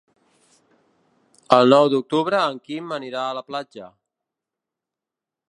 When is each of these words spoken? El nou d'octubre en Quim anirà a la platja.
El 1.57 1.69
nou 1.75 1.89
d'octubre 1.95 2.41
en 2.47 2.57
Quim 2.71 2.91
anirà 2.99 3.27
a 3.27 3.37
la 3.41 3.45
platja. 3.51 3.93